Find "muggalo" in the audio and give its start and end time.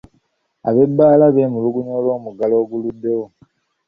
2.23-2.55